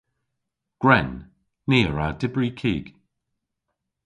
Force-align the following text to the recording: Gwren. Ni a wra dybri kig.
Gwren. 0.81 1.09
Ni 1.69 1.79
a 1.89 1.91
wra 1.91 2.07
dybri 2.19 2.49
kig. 2.59 2.85